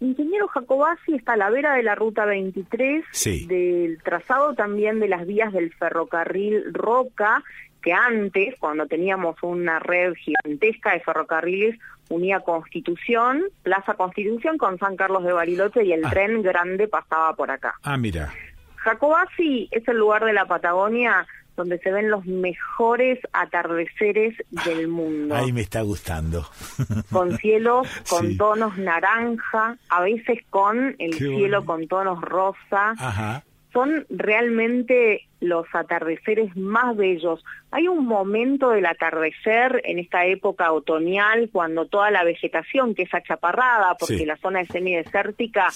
Ingeniero 0.00 0.46
Jacobasi 0.48 1.14
está 1.14 1.32
a 1.32 1.36
la 1.38 1.48
vera 1.48 1.74
de 1.74 1.82
la 1.82 1.94
ruta 1.94 2.26
23, 2.26 3.04
del 3.48 3.98
trazado 4.02 4.54
también 4.54 5.00
de 5.00 5.08
las 5.08 5.26
vías 5.26 5.54
del 5.54 5.72
ferrocarril 5.72 6.74
Roca, 6.74 7.42
que 7.82 7.94
antes, 7.94 8.56
cuando 8.58 8.86
teníamos 8.86 9.36
una 9.42 9.78
red 9.78 10.12
gigantesca 10.14 10.92
de 10.92 11.00
ferrocarriles, 11.00 11.78
unía 12.08 12.40
Constitución, 12.40 13.42
Plaza 13.62 13.94
Constitución 13.94 14.58
con 14.58 14.78
San 14.78 14.96
Carlos 14.96 15.24
de 15.24 15.32
Bariloche 15.32 15.84
y 15.84 15.92
el 15.92 16.04
ah. 16.04 16.10
tren 16.10 16.42
grande 16.42 16.88
pasaba 16.88 17.34
por 17.34 17.50
acá. 17.50 17.74
Ah, 17.82 17.96
mira. 17.96 18.32
Jacobasi 18.76 19.68
es 19.70 19.86
el 19.88 19.96
lugar 19.96 20.24
de 20.24 20.32
la 20.32 20.46
Patagonia 20.46 21.26
donde 21.56 21.78
se 21.78 21.90
ven 21.90 22.10
los 22.10 22.26
mejores 22.26 23.18
atardeceres 23.32 24.34
del 24.64 24.88
mundo. 24.88 25.34
Ahí 25.34 25.52
me 25.52 25.62
está 25.62 25.80
gustando. 25.80 26.46
Con 27.10 27.36
cielos 27.38 27.88
con 28.10 28.36
tonos 28.36 28.76
naranja, 28.76 29.78
a 29.88 30.02
veces 30.02 30.40
con 30.50 30.94
el 30.98 31.14
cielo 31.14 31.64
con 31.64 31.88
tonos 31.88 32.20
rosa. 32.20 32.94
Ajá 32.98 33.42
son 33.76 34.06
realmente 34.08 35.26
los 35.40 35.66
atardeceres 35.74 36.56
más 36.56 36.96
bellos. 36.96 37.44
Hay 37.70 37.88
un 37.88 38.06
momento 38.06 38.70
del 38.70 38.86
atardecer 38.86 39.82
en 39.84 39.98
esta 39.98 40.24
época 40.24 40.72
otoñal 40.72 41.50
cuando 41.52 41.84
toda 41.84 42.10
la 42.10 42.24
vegetación 42.24 42.94
que 42.94 43.02
es 43.02 43.12
achaparrada, 43.12 43.94
porque 44.00 44.24
la 44.24 44.38
zona 44.38 44.62
es 44.62 44.68
semidesértica, 44.68 45.68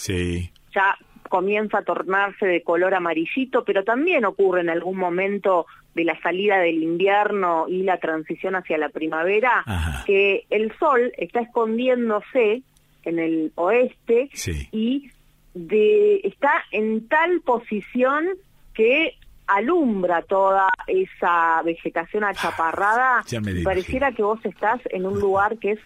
ya 0.75 0.97
comienza 1.29 1.81
a 1.81 1.83
tornarse 1.83 2.47
de 2.47 2.63
color 2.63 2.95
amarillito, 2.95 3.65
pero 3.67 3.85
también 3.85 4.25
ocurre 4.25 4.63
en 4.63 4.71
algún 4.71 4.97
momento 4.97 5.67
de 5.95 6.05
la 6.05 6.19
salida 6.23 6.59
del 6.59 6.83
invierno 6.83 7.67
y 7.69 7.83
la 7.83 7.99
transición 7.99 8.57
hacia 8.57 8.79
la 8.79 8.89
primavera, 8.89 9.63
que 10.07 10.47
el 10.49 10.73
sol 10.79 11.13
está 11.19 11.41
escondiéndose 11.41 12.63
en 13.05 13.19
el 13.19 13.53
oeste 13.57 14.31
y 14.73 15.11
de 15.55 16.21
está 16.25 16.65
en 16.71 17.09
tal 17.09 17.41
posición 17.41 18.27
que 18.75 19.17
alumbra 19.47 20.23
toda 20.23 20.69
esa 20.87 21.61
vegetación 21.63 22.25
achaparrada, 22.25 23.25
pareciera 23.65 24.13
que 24.13 24.23
vos 24.23 24.39
estás 24.45 24.81
en 24.91 25.07
un 25.07 25.19
lugar 25.19 25.59
que 25.59 25.73
es 25.73 25.81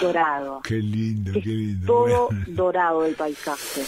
dorado. 0.00 0.60
Qué 0.64 0.76
lindo, 0.76 1.32
qué 1.32 1.48
lindo. 1.48 1.86
Todo 1.86 2.28
dorado 2.48 3.06
el 3.06 3.14
paisaje. 3.14 3.82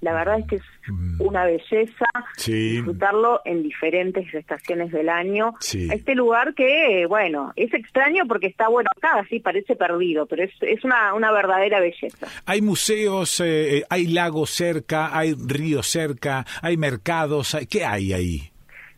La 0.00 0.14
verdad 0.14 0.38
es 0.38 0.46
que 0.46 0.56
es 0.56 0.62
mm. 0.88 1.20
una 1.20 1.44
belleza 1.44 2.06
disfrutarlo 2.46 3.42
en 3.44 3.62
diferentes 3.62 4.32
estaciones 4.32 4.92
del 4.92 5.08
año. 5.08 5.54
Este 5.60 6.14
lugar 6.14 6.54
que, 6.54 7.04
bueno, 7.06 7.52
es 7.56 7.72
extraño 7.74 8.24
porque 8.26 8.46
está, 8.46 8.68
bueno, 8.68 8.88
acá 8.96 9.18
así 9.20 9.40
parece 9.40 9.76
perdido, 9.76 10.26
pero 10.26 10.44
es, 10.44 10.52
es 10.62 10.82
una, 10.84 11.14
una 11.14 11.32
verdadera 11.32 11.80
belleza. 11.80 12.26
Hay 12.46 12.62
museos, 12.62 13.40
eh, 13.40 13.78
eh, 13.78 13.84
hay 13.90 14.06
lagos 14.06 14.50
cerca, 14.50 15.16
hay 15.16 15.34
ríos 15.34 15.86
cerca, 15.86 16.46
hay 16.62 16.76
mercados, 16.76 17.56
¿qué 17.68 17.84
hay 17.84 18.12
ahí? 18.12 18.50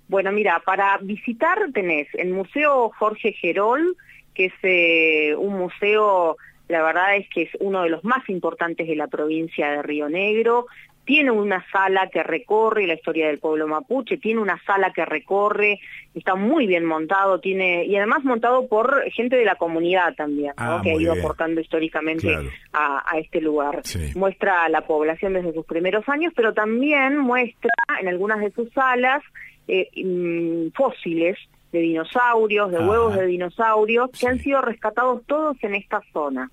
Bueno, 0.06 0.30
mira, 0.30 0.62
para 0.64 0.98
visitar 0.98 1.58
tenés 1.72 2.06
el 2.14 2.30
Museo 2.30 2.90
Jorge 2.98 3.32
Gerol, 3.32 3.96
que 4.34 4.46
es 4.46 4.52
eh, 4.62 5.34
un 5.36 5.58
museo 5.58 6.36
la 6.68 6.82
verdad 6.82 7.16
es 7.16 7.28
que 7.28 7.42
es 7.42 7.50
uno 7.60 7.82
de 7.82 7.90
los 7.90 8.02
más 8.02 8.26
importantes 8.30 8.88
de 8.88 8.96
la 8.96 9.06
provincia 9.06 9.70
de 9.70 9.82
Río 9.82 10.08
Negro, 10.08 10.66
tiene 11.04 11.30
una 11.30 11.64
sala 11.72 12.08
que 12.12 12.22
recorre 12.22 12.86
la 12.86 12.94
historia 12.94 13.26
del 13.26 13.38
pueblo 13.38 13.66
mapuche, 13.66 14.18
tiene 14.18 14.40
una 14.40 14.60
sala 14.64 14.92
que 14.92 15.04
recorre, 15.04 15.80
está 16.14 16.34
muy 16.34 16.66
bien 16.66 16.84
montado, 16.84 17.40
tiene 17.40 17.84
y 17.84 17.96
además 17.96 18.24
montado 18.24 18.68
por 18.68 19.02
gente 19.10 19.36
de 19.36 19.44
la 19.44 19.56
comunidad 19.56 20.14
también, 20.14 20.52
ah, 20.56 20.80
que 20.82 20.92
ha 20.92 20.94
ido 20.94 21.12
aportando 21.12 21.60
históricamente 21.60 22.36
a, 22.72 23.18
este 23.18 23.40
lugar. 23.40 23.82
Muestra 24.14 24.68
la 24.68 24.82
población 24.82 25.34
desde 25.34 25.52
sus 25.52 25.66
primeros 25.66 26.08
años, 26.08 26.32
pero 26.36 26.54
también 26.54 27.18
muestra 27.18 27.70
en 28.00 28.08
algunas 28.08 28.40
de 28.40 28.50
sus 28.52 28.70
salas 28.72 29.22
eh, 29.68 29.88
mm, 30.02 30.68
fósiles 30.74 31.38
de 31.72 31.80
dinosaurios, 31.80 32.70
de 32.70 32.78
huevos 32.78 33.16
de 33.16 33.26
dinosaurios, 33.26 34.10
que 34.18 34.26
han 34.26 34.38
sido 34.38 34.60
rescatados 34.60 35.22
todos 35.26 35.56
en 35.62 35.74
esta 35.74 36.02
zona. 36.12 36.50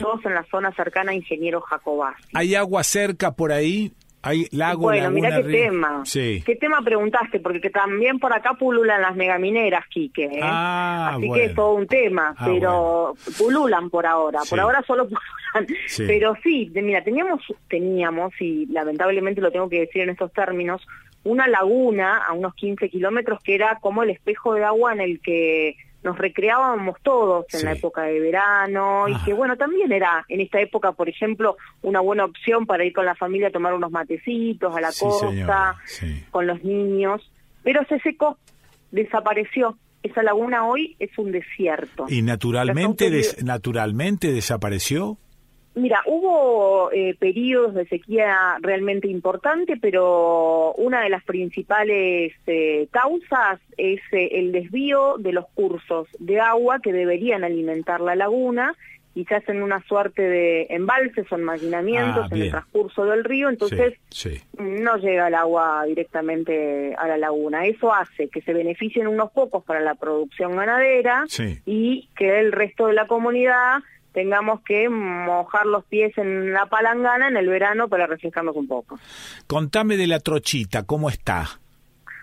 Todos 0.00 0.24
en 0.24 0.34
la 0.34 0.44
zona 0.44 0.72
cercana 0.72 1.12
a 1.12 1.14
Ingeniero 1.14 1.60
Jacobás. 1.60 2.16
¿Hay 2.34 2.54
agua 2.54 2.82
cerca 2.84 3.32
por 3.32 3.52
ahí? 3.52 3.92
¿Hay 4.20 4.46
lago, 4.50 4.82
Bueno, 4.82 5.10
mira 5.10 5.30
qué 5.36 5.44
tema. 5.44 6.02
¿Qué 6.12 6.56
tema 6.60 6.82
preguntaste? 6.82 7.38
Porque 7.38 7.60
que 7.60 7.70
también 7.70 8.18
por 8.18 8.32
acá 8.34 8.54
pululan 8.54 9.00
las 9.00 9.14
megamineras, 9.14 9.86
Quique. 9.88 10.24
¿eh? 10.24 10.40
Ah, 10.42 11.14
Así 11.14 11.30
que 11.30 11.44
es 11.44 11.54
todo 11.54 11.74
un 11.74 11.86
tema, 11.86 12.34
ah, 12.36 12.46
pero 12.46 13.14
pululan 13.38 13.90
por 13.90 14.06
ahora. 14.06 14.40
Por 14.50 14.58
ahora 14.58 14.82
solo 14.86 15.04
pululan. 15.08 15.78
Pero 15.96 16.34
sí, 16.42 16.70
mira, 16.74 17.04
teníamos, 17.04 17.40
teníamos, 17.68 18.32
y 18.40 18.66
lamentablemente 18.66 19.40
lo 19.40 19.52
tengo 19.52 19.68
que 19.68 19.80
decir 19.80 20.02
en 20.02 20.10
estos 20.10 20.32
términos, 20.32 20.84
una 21.22 21.46
laguna 21.46 22.16
a 22.18 22.32
unos 22.32 22.54
15 22.54 22.90
kilómetros 22.90 23.40
que 23.42 23.54
era 23.54 23.78
como 23.80 24.02
el 24.02 24.10
espejo 24.10 24.54
de 24.54 24.64
agua 24.64 24.92
en 24.92 25.00
el 25.00 25.20
que 25.20 25.76
nos 26.02 26.16
recreábamos 26.16 26.96
todos 27.02 27.46
en 27.52 27.64
la 27.64 27.72
época 27.72 28.02
de 28.02 28.20
verano 28.20 29.08
y 29.08 29.16
que 29.24 29.32
bueno, 29.32 29.56
también 29.56 29.90
era 29.92 30.24
en 30.28 30.40
esta 30.40 30.60
época, 30.60 30.92
por 30.92 31.08
ejemplo, 31.08 31.56
una 31.82 32.00
buena 32.00 32.24
opción 32.24 32.66
para 32.66 32.84
ir 32.84 32.92
con 32.92 33.04
la 33.04 33.14
familia 33.14 33.48
a 33.48 33.50
tomar 33.50 33.74
unos 33.74 33.90
matecitos 33.90 34.74
a 34.74 34.80
la 34.80 34.90
costa, 34.98 35.76
con 36.30 36.46
los 36.46 36.62
niños, 36.62 37.30
pero 37.62 37.84
se 37.88 37.98
secó, 38.00 38.38
desapareció. 38.90 39.76
Esa 40.00 40.22
laguna 40.22 40.64
hoy 40.64 40.94
es 41.00 41.10
un 41.18 41.32
desierto. 41.32 42.06
¿Y 42.08 42.22
naturalmente, 42.22 43.10
naturalmente 43.42 44.32
desapareció? 44.32 45.18
Mira, 45.78 46.02
hubo 46.06 46.90
eh, 46.92 47.14
periodos 47.18 47.74
de 47.74 47.86
sequía 47.86 48.56
realmente 48.60 49.06
importante, 49.08 49.76
pero 49.80 50.72
una 50.74 51.02
de 51.02 51.08
las 51.08 51.22
principales 51.22 52.32
eh, 52.46 52.88
causas 52.90 53.60
es 53.76 54.00
eh, 54.12 54.30
el 54.32 54.50
desvío 54.50 55.16
de 55.18 55.32
los 55.32 55.46
cursos 55.54 56.08
de 56.18 56.40
agua 56.40 56.80
que 56.80 56.92
deberían 56.92 57.44
alimentar 57.44 58.00
la 58.00 58.16
laguna. 58.16 58.74
Y 59.14 59.24
se 59.24 59.34
hacen 59.34 59.62
una 59.64 59.82
suerte 59.82 60.22
de 60.22 60.66
embalses 60.70 61.26
o 61.32 61.34
enmaginamientos 61.34 62.26
ah, 62.30 62.34
en 62.34 62.42
el 62.42 62.50
transcurso 62.50 63.04
del 63.04 63.24
río, 63.24 63.48
entonces 63.48 63.94
no 64.58 64.96
llega 64.96 65.26
el 65.26 65.34
agua 65.34 65.82
directamente 65.88 66.94
a 66.94 67.08
la 67.08 67.18
laguna. 67.18 67.66
Eso 67.66 67.92
hace 67.92 68.28
que 68.28 68.42
se 68.42 68.52
beneficien 68.52 69.08
unos 69.08 69.32
pocos 69.32 69.64
para 69.64 69.80
la 69.80 69.96
producción 69.96 70.54
ganadera 70.54 71.24
y 71.66 72.08
que 72.16 72.38
el 72.38 72.52
resto 72.52 72.86
de 72.86 72.92
la 72.92 73.08
comunidad 73.08 73.78
tengamos 74.18 74.62
que 74.62 74.88
mojar 74.88 75.64
los 75.66 75.84
pies 75.84 76.18
en 76.18 76.52
la 76.52 76.66
palangana 76.66 77.28
en 77.28 77.36
el 77.36 77.46
verano 77.46 77.88
para 77.88 78.08
refrescarnos 78.08 78.56
un 78.56 78.66
poco. 78.66 78.98
Contame 79.46 79.96
de 79.96 80.08
la 80.08 80.18
trochita, 80.18 80.82
¿cómo 80.82 81.08
está? 81.08 81.60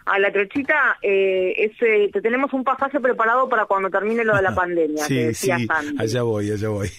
A 0.07 0.19
la 0.19 0.31
trochita, 0.31 0.99
eh, 1.01 1.71
eh, 1.81 2.09
te 2.13 2.21
tenemos 2.21 2.53
un 2.53 2.63
pasaje 2.63 2.99
preparado 2.99 3.49
para 3.49 3.65
cuando 3.65 3.89
termine 3.89 4.23
lo 4.23 4.35
de 4.35 4.43
la 4.43 4.53
pandemia. 4.53 5.03
sí, 5.03 5.33
sí, 5.33 5.49
allá 5.49 6.21
voy, 6.21 6.51
allá 6.51 6.69
voy, 6.69 6.89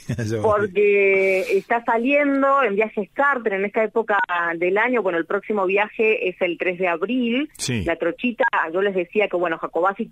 Porque 0.42 1.42
está 1.56 1.84
saliendo 1.84 2.64
en 2.64 2.74
viajes 2.74 3.08
charter 3.14 3.52
en 3.52 3.64
esta 3.66 3.84
época 3.84 4.18
del 4.56 4.76
año. 4.76 5.02
Bueno, 5.02 5.18
el 5.18 5.24
próximo 5.24 5.66
viaje 5.66 6.28
es 6.28 6.34
el 6.40 6.58
3 6.58 6.78
de 6.80 6.88
abril. 6.88 7.48
La 7.84 7.94
trochita, 7.94 8.44
yo 8.72 8.82
les 8.82 8.94
decía 8.96 9.28
que, 9.28 9.36
bueno, 9.36 9.58
Jacobasi 9.58 10.10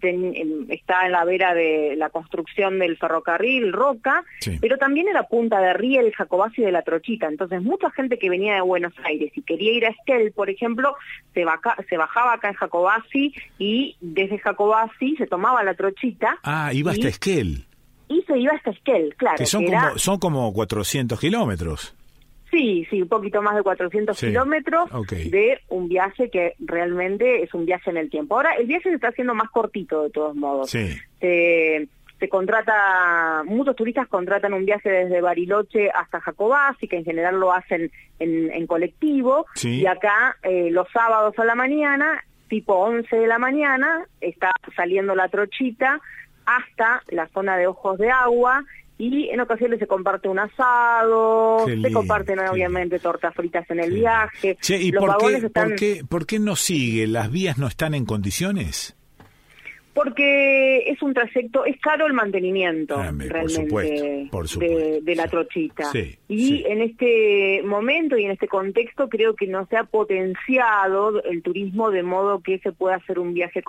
está 0.69 1.07
en 1.07 1.13
la 1.13 1.25
vera 1.25 1.53
de 1.53 1.97
la 1.97 2.11
construcción 2.11 2.79
del 2.79 2.97
ferrocarril 2.97 3.73
Roca, 3.73 4.23
pero 4.61 4.79
también 4.79 5.09
en 5.09 5.15
la 5.15 5.25
punta 5.25 5.59
de 5.61 5.73
Riel, 5.73 6.15
Jacobasi 6.15 6.63
de 6.63 6.71
la 6.71 6.83
trochita. 6.83 7.27
Entonces, 7.27 7.61
mucha 7.61 7.91
gente 7.91 8.21
que 8.21 8.31
venía 8.31 8.55
de 8.55 8.61
Buenos 8.61 8.93
Aires 9.03 9.33
y 9.35 9.43
quería 9.43 9.73
ir 9.73 9.85
a 9.85 9.89
Estel, 9.89 10.31
por 10.31 10.49
ejemplo, 10.49 10.95
se, 11.33 11.45
se 11.89 11.97
bajaba 11.97 12.35
acá 12.35 12.51
en 12.51 12.55
Jacobasi 12.55 12.84
y 13.59 13.97
desde 14.01 14.39
Jacobasi 14.39 15.17
se 15.17 15.27
tomaba 15.27 15.63
la 15.63 15.75
trochita. 15.75 16.39
Ah, 16.43 16.73
iba 16.73 16.93
hasta 16.93 17.09
Esquel. 17.09 17.67
Y 18.09 18.23
se 18.23 18.39
iba 18.39 18.53
hasta 18.53 18.71
Esquel, 18.71 19.15
claro. 19.17 19.37
Que 19.39 19.47
son, 19.47 19.65
como, 19.65 19.99
son 19.99 20.19
como 20.19 20.53
400 20.53 21.19
kilómetros. 21.19 21.95
Sí, 22.55 22.87
sí, 22.89 23.03
un 23.03 23.09
poquito 23.09 23.43
más 23.43 23.57
de 23.57 23.63
400 23.63 24.19
kilómetros 24.19 24.89
de 25.11 25.59
un 25.71 25.89
viaje 25.89 26.31
que 26.31 26.55
realmente 26.61 27.43
es 27.43 27.53
un 27.53 27.67
viaje 27.67 27.91
en 27.91 27.97
el 27.97 28.11
tiempo. 28.11 28.37
Ahora, 28.37 28.55
el 28.55 28.67
viaje 28.67 28.91
se 28.91 28.95
está 28.95 29.09
haciendo 29.09 29.35
más 29.35 29.51
cortito 29.51 30.05
de 30.05 30.11
todos 30.11 30.37
modos. 30.37 30.71
Sí. 30.71 30.97
se 31.21 32.29
contrata, 32.29 33.43
muchos 33.45 33.75
turistas 33.75 34.07
contratan 34.07 34.55
un 34.55 34.65
viaje 34.65 34.89
desde 34.89 35.21
Bariloche 35.21 35.91
hasta 35.91 36.21
Jacobasi, 36.21 36.87
que 36.87 36.99
en 36.99 37.05
general 37.05 37.41
lo 37.41 37.53
hacen 37.53 37.91
en, 38.21 38.67
colectivo, 38.69 39.47
y 39.65 39.87
acá 39.87 40.37
eh, 40.45 40.69
los 40.71 40.87
sábados 40.93 41.37
a 41.39 41.45
la 41.45 41.57
mañana 41.57 42.23
tipo 42.49 42.75
11 42.75 43.17
de 43.17 43.27
la 43.27 43.39
mañana, 43.39 44.07
está 44.21 44.51
saliendo 44.77 45.15
la 45.15 45.29
trochita 45.29 46.01
hasta 46.47 47.03
la 47.09 47.29
zona 47.29 47.57
de 47.57 47.67
ojos 47.67 47.99
de 47.99 48.11
agua 48.11 48.65
y 48.97 49.29
en 49.31 49.41
ocasiones 49.41 49.79
se 49.79 49.87
comparte 49.87 50.29
un 50.29 50.39
asado, 50.39 51.67
se 51.67 51.93
comparten 51.93 52.39
obviamente 52.41 52.99
tortas 52.99 53.35
fritas 53.35 53.69
en 53.71 53.81
el 53.81 53.93
viaje. 53.93 54.57
¿y 54.69 54.93
por, 54.93 55.75
qué, 55.75 56.05
por 56.09 56.27
qué 56.27 56.39
no 56.39 56.55
sigue? 56.55 57.07
¿Las 57.07 57.31
vías 57.31 57.59
no 57.59 57.67
están 57.67 57.95
en 57.95 58.05
condiciones? 58.05 58.97
Porque 59.95 60.91
es 60.91 61.01
un 61.03 61.15
trayecto, 61.15 61.65
es 61.65 61.79
caro 61.81 62.07
el 62.07 62.13
mantenimiento 62.13 62.97
ah, 62.99 63.13
realmente 63.17 64.29
De, 65.03 65.15
la 65.15 65.29
trochita. 65.29 65.91
y 66.29 66.65
en 66.67 66.83
este 66.83 67.63
momento 67.65 68.19
y 68.19 68.25
en 68.25 68.33
este 68.33 68.49
contexto 68.49 69.09
creo 69.09 69.37
que 69.37 69.47
no 69.47 69.67
se 69.67 69.77
ha 69.77 69.85
potenciado 69.85 71.23
el 71.23 71.43
turismo 71.43 71.91
de 71.91 72.03
modo 72.03 72.41
que 72.41 72.59
se 72.59 72.73
pueda 72.73 72.97
hacer 72.97 73.21
un 73.21 73.35
viaje 73.35 73.63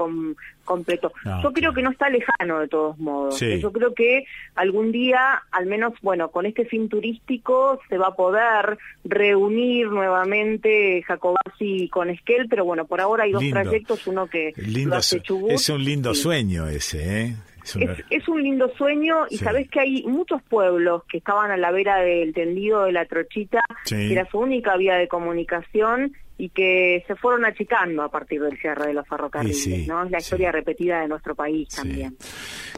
completo. 0.64 1.12
Ah, 1.26 1.42
Yo 1.44 1.54
creo 1.54 1.74
que 1.74 1.84
no 1.84 1.92
está 1.92 2.10
lejano 2.10 2.60
de 2.60 2.68
todos 2.68 2.98
modos. 2.98 3.40
Yo 3.40 3.72
creo 3.72 3.94
que 3.94 4.26
algún 4.56 4.92
día, 4.92 5.44
al 5.52 5.68
menos, 5.68 5.94
bueno, 6.02 6.32
con 6.32 6.48
este 6.48 6.66
fin 6.66 6.90
turístico 6.90 7.80
se 7.88 7.98
va 7.98 8.08
a 8.08 8.16
poder 8.16 8.80
reunir 9.04 9.90
nuevamente 9.90 11.04
Jacobasi 11.04 11.88
con 11.90 12.10
Esquel, 12.10 12.48
pero 12.50 12.66
bueno, 12.66 12.86
por 12.86 13.00
ahora 13.00 13.26
hay 13.26 13.32
dos 13.32 13.44
trayectos, 13.48 14.08
uno 14.08 14.28
que 14.28 14.54
lo 14.58 14.96
hace 14.96 15.22
Chubut. 15.22 15.52
Es 15.52 15.70
un 15.70 15.84
lindo 15.84 16.15
sueño 16.16 16.68
ese, 16.68 17.22
¿eh? 17.22 17.36
Es, 18.12 18.28
un 18.28 18.44
lindo 18.44 18.72
sueño 18.78 19.26
y 19.30 19.38
sabes 19.38 19.68
que 19.70 19.80
hay 19.80 20.04
muchos 20.04 20.42
pueblos 20.44 21.04
que 21.10 21.18
estaban 21.18 21.50
a 21.50 21.58
la 21.58 21.72
vera 21.72 21.98
del 21.98 22.32
tendido 22.32 22.84
de 22.84 22.92
la 22.92 23.06
trochita, 23.06 23.60
que 23.88 24.12
era 24.12 24.30
su 24.30 24.38
única 24.38 24.78
vía 24.78 24.96
de 24.96 25.08
comunicación 25.08 26.14
y 26.38 26.50
que 26.50 27.04
se 27.08 27.16
fueron 27.16 27.46
achicando 27.46 28.04
a 28.04 28.10
partir 28.10 28.42
del 28.42 28.58
cierre 28.60 28.88
de 28.88 28.94
los 28.94 29.08
ferrocarriles, 29.08 29.88
¿no? 29.88 30.04
Es 30.04 30.12
la 30.12 30.20
historia 30.20 30.52
repetida 30.52 31.02
de 31.02 31.08
nuestro 31.08 31.34
país 31.34 31.70
también. 31.70 32.16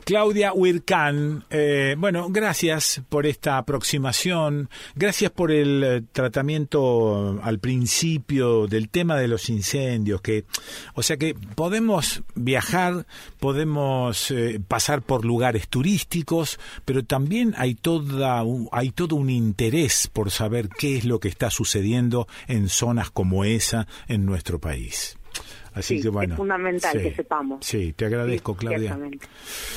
Claudia 0.08 0.54
Huircán, 0.54 1.44
eh, 1.50 1.96
bueno, 1.98 2.30
gracias 2.30 3.02
por 3.10 3.26
esta 3.26 3.58
aproximación, 3.58 4.70
gracias 4.96 5.32
por 5.32 5.52
el 5.52 5.84
eh, 5.84 6.02
tratamiento 6.14 7.42
al 7.44 7.60
principio 7.60 8.68
del 8.68 8.88
tema 8.88 9.18
de 9.18 9.28
los 9.28 9.50
incendios, 9.50 10.22
que, 10.22 10.46
o 10.94 11.04
sea 11.04 11.18
que 11.18 11.36
podemos 11.56 12.24
viajar, 12.36 13.06
podemos 13.42 14.32
eh, 14.32 14.62
pasar 14.66 15.02
por 15.02 15.26
lugares 15.26 15.68
turísticos, 15.68 16.58
pero 16.86 17.04
también 17.04 17.54
hay 17.58 17.76
toda, 17.76 18.46
hay 18.72 18.92
todo 18.92 19.18
un 19.18 19.30
interés 19.30 20.08
por 20.08 20.32
saber 20.32 20.70
qué 20.70 20.96
es 20.96 21.04
lo 21.04 21.20
que 21.20 21.28
está 21.28 21.50
sucediendo 21.50 22.30
en 22.48 22.70
zonas 22.70 23.12
como 23.12 23.44
esa 23.44 23.88
en 24.08 24.26
nuestro 24.26 24.58
país. 24.58 25.18
Así 25.74 26.02
que 26.02 26.10
bueno. 26.10 26.34
Es 26.34 26.38
fundamental 26.38 27.02
que 27.02 27.14
sepamos. 27.14 27.66
Sí, 27.66 27.94
te 27.94 28.06
agradezco, 28.06 28.56
Claudia. 28.56 28.98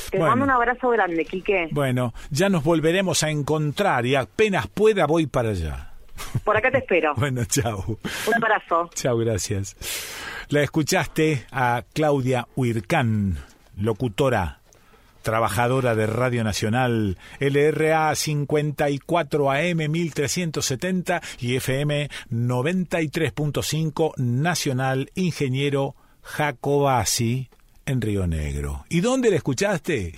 Te 0.09 0.19
mando 0.19 0.45
un 0.45 0.51
abrazo 0.51 0.89
grande, 0.89 1.25
Quique. 1.25 1.69
Bueno, 1.71 2.13
ya 2.29 2.49
nos 2.49 2.63
volveremos 2.63 3.23
a 3.23 3.29
encontrar 3.29 4.05
y 4.05 4.15
apenas 4.15 4.67
pueda 4.67 5.05
voy 5.05 5.27
para 5.27 5.49
allá. 5.49 5.93
Por 6.43 6.57
acá 6.57 6.71
te 6.71 6.79
espero. 6.79 7.13
bueno, 7.17 7.45
chao. 7.45 7.83
Un 8.27 8.35
abrazo. 8.35 8.89
Chao, 8.93 9.17
gracias. 9.17 9.75
La 10.49 10.61
escuchaste 10.61 11.45
a 11.51 11.83
Claudia 11.93 12.47
Huircán, 12.55 13.37
locutora 13.77 14.60
trabajadora 15.21 15.95
de 15.95 16.07
Radio 16.07 16.43
Nacional, 16.43 17.17
LRA 17.39 18.13
54 18.15 19.51
AM 19.51 19.77
1370 19.91 21.21
y 21.39 21.55
FM 21.55 22.09
93.5 22.31 24.17
Nacional 24.17 25.11
Ingeniero 25.15 25.95
Jacobasi 26.21 27.49
en 27.85 28.01
Río 28.01 28.27
Negro. 28.27 28.85
¿Y 28.89 29.01
dónde 29.01 29.29
la 29.29 29.37
escuchaste? 29.37 30.13